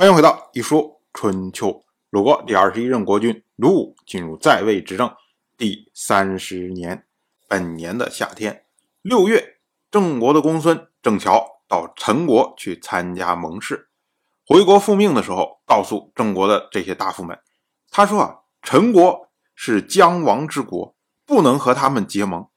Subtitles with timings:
[0.00, 1.84] 欢迎回到一说春秋。
[2.08, 5.14] 鲁国第二十一任国君鲁武进入在位执政
[5.58, 7.04] 第三十年，
[7.46, 8.64] 本年的夏天
[9.02, 9.58] 六月，
[9.90, 13.90] 郑国的公孙郑乔到陈国去参加盟誓。
[14.46, 17.38] 回国复命的时候，告诉郑国的这些大夫们，
[17.90, 20.96] 他说啊，陈国是将亡之国，
[21.26, 22.48] 不能和他们结盟。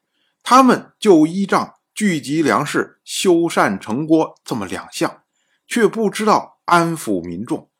[0.42, 5.24] 他们就依仗聚集粮食、修缮城郭这么两项，
[5.66, 7.70] 却不知道安抚民众。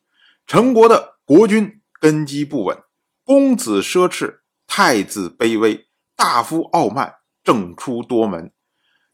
[0.46, 2.78] 陈国的国君根基不稳，
[3.24, 8.52] 公子奢侈，太子卑微，大夫傲慢，政出多门。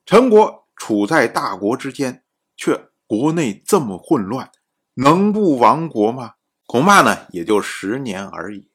[0.05, 2.25] 陈国处在大国之间，
[2.57, 4.51] 却国内这么混乱。
[4.95, 6.35] 能不亡国吗？
[6.67, 8.71] 恐怕呢，也就十年而已。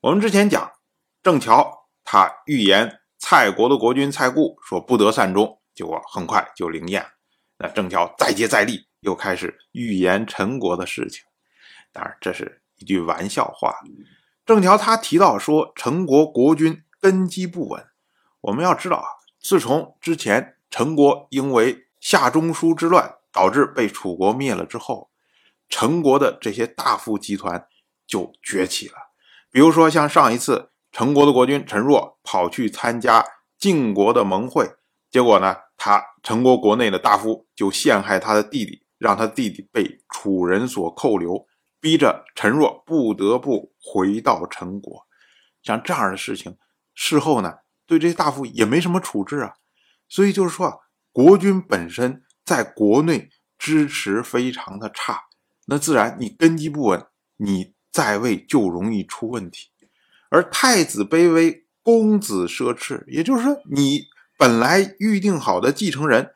[0.00, 0.72] 我们之前讲，
[1.22, 7.06] 郑乔他预言蔡国的国君蔡固说不得善终，结果很快就灵验。
[7.58, 11.24] 那郑乔再接再厉，又开始预言陈国的事情。
[11.92, 13.74] 当然，这是一句玩笑话。
[14.46, 17.86] 郑乔他提到说，陈国国君根基不稳。
[18.40, 19.08] 我们要知道啊，
[19.40, 25.10] 自从之前陈国因为夏中书之乱导致被楚国灭了之后。
[25.68, 27.68] 陈国的这些大夫集团
[28.04, 28.94] 就崛起了，
[29.52, 33.24] 比如说像上一次陈国的国君陈若跑去参加
[33.56, 34.68] 晋国的盟会，
[35.08, 41.46] 结果呢，他陈国国内的大夫就陷害他的弟弟，让他弟弟被楚人所扣留，
[41.80, 45.06] 逼着陈若不得不回到陈国。
[45.62, 46.58] 像这样的事情，
[46.94, 47.54] 事后呢，
[47.86, 49.54] 对这些大夫也没什么处置啊。
[50.06, 50.76] 所以就是说啊，
[51.12, 55.22] 国君本身在国内支持非常的差。
[55.66, 57.06] 那自然，你根基不稳，
[57.38, 59.70] 你在位就容易出问题。
[60.28, 64.04] 而太子卑微，公子奢侈，也就是说，你
[64.36, 66.34] 本来预定好的继承人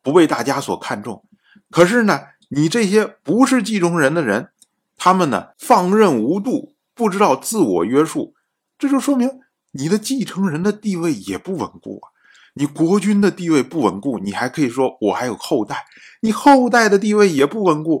[0.00, 1.27] 不被大家所看重。
[1.70, 4.50] 可是呢，你这些不是继承人的人，
[4.96, 8.34] 他们呢放任无度，不知道自我约束，
[8.78, 9.40] 这就说明
[9.72, 12.10] 你的继承人的地位也不稳固啊。
[12.54, 15.84] 你国君的地位不稳固，你还可以说我还有后代，
[16.22, 18.00] 你后代的地位也不稳固。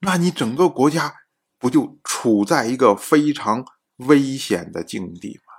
[0.00, 1.14] 那你整个国家
[1.58, 3.64] 不就处在一个非常
[3.96, 5.54] 危险的境地吗？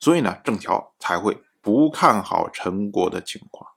[0.00, 3.70] 所以呢，郑乔才会不看好陈国的情况。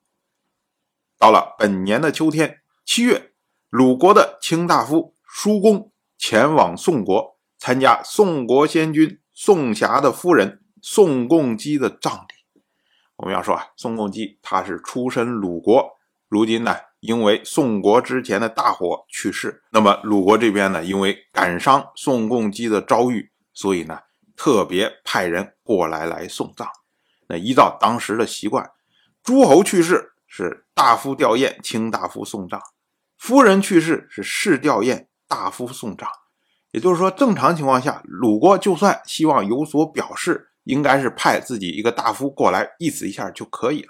[1.19, 2.58] 到了本年的秋天，
[2.91, 3.33] 七月，
[3.69, 12.61] 鲁国的卿大夫叔公前往宋国参加宋国先君宋霞的夫人宋共姬的葬礼。
[13.17, 16.75] 我们要说啊，宋共姬他是出身鲁国，如今呢。
[16.99, 23.99] 因为宋国之前的大火去世，那么鲁国这边呢，因为感伤宋共姬的遭遇，所以呢，
[24.35, 26.67] 特别派人过来来送葬。
[27.27, 28.71] 那依照当时的习惯，
[29.23, 32.59] 诸侯去世是大夫吊唁，卿大夫送葬；
[33.19, 36.09] 夫人去世是市吊唁，大夫送葬。
[36.71, 43.89] 也就是说，正常情况下，鲁国就算希望有所表示，应该是派自己一个大夫过来意思一下就可以了。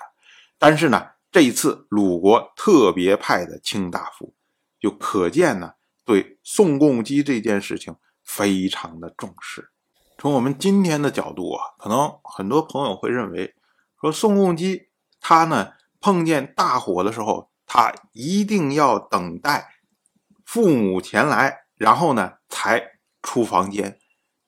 [0.57, 1.05] 但是呢？
[1.31, 4.33] 这一次，鲁国特别派的卿大夫，
[4.79, 5.73] 就可见呢，
[6.03, 9.69] 对宋共姬这件事情非常的重视。
[10.17, 13.53] 从我们今天的角度啊，可能很多朋友会认为，
[14.01, 14.87] 说宋共姬
[15.21, 19.69] 他呢碰见大火的时候，他一定要等待
[20.43, 23.99] 父母前来，然后呢才出房间，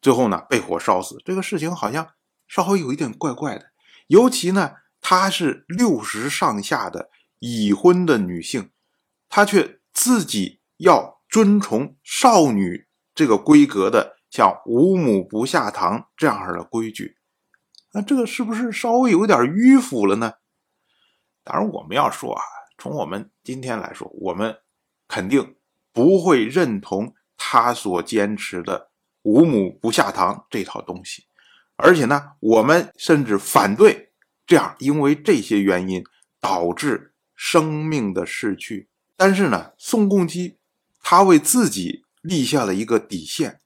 [0.02, 1.22] 最后呢被火烧死。
[1.24, 2.10] 这个事情好像
[2.48, 3.72] 稍微有一点怪怪的，
[4.08, 4.74] 尤其呢。
[5.04, 8.70] 她是六十上下的已婚的女性，
[9.28, 17.18] 她却自己要遵从少女这个规格的，像五母不下堂这样的规矩，
[17.94, 20.34] 那这个是不是稍微有点迂腐了呢？
[21.44, 22.44] 当然，我们要说啊，
[22.82, 24.58] 从我们今天来说，我们
[25.08, 25.56] 肯定
[25.94, 28.90] 不会认同他所坚持的
[29.22, 31.26] 五母不下堂这套东西，
[31.76, 34.10] 而且呢，我们甚至反对。
[34.48, 36.04] 这样，因为这些原因
[36.40, 38.90] 导致生命的逝去。
[39.16, 40.58] 但是呢，宋共基
[41.04, 43.60] 他为自己立下了一个底线，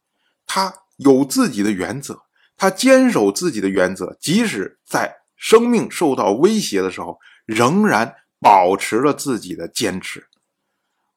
[0.46, 2.24] 他有自己的原则，
[2.58, 8.14] 他坚守自己的原则，即使在生命受到威胁的时候，仍然
[8.46, 10.28] 保持了自己的坚持。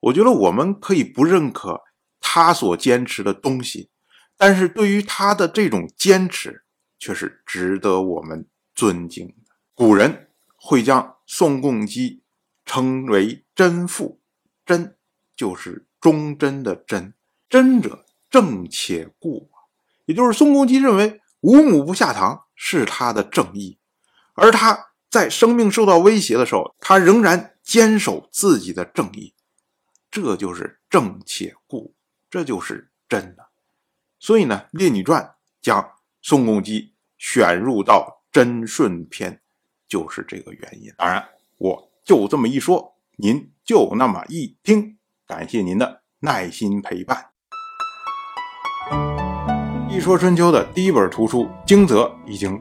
[0.00, 1.82] 我觉得我们可以不认可
[2.18, 3.90] 他所坚持的东西，
[4.38, 6.64] 但是对于他的这种坚持，
[6.98, 9.34] 却是值得我们尊敬的。
[9.74, 12.22] 古人会将宋共基
[12.64, 14.22] 称为贞妇，
[14.64, 14.96] 贞
[15.36, 17.12] 就是忠贞的贞，
[17.50, 19.50] 贞者正且固，
[20.06, 23.78] 也就是宋共基认为五母不下堂是他的正义，
[24.32, 29.34] 而他在生命受到威胁的时候，他仍然坚守自己的正义，
[30.10, 31.94] 这就是正且固。
[32.30, 33.48] 这就是真的。
[34.18, 35.22] 所以呢，《列女传》
[35.62, 39.40] 将宋公姬选入到贞顺篇，
[39.88, 40.92] 就是这个原因。
[40.98, 41.26] 当然，
[41.56, 44.98] 我就这么一说，您就那么一听。
[45.26, 47.30] 感谢您的耐心陪伴。
[49.90, 52.60] 一说春秋的第一本图书《惊泽》已经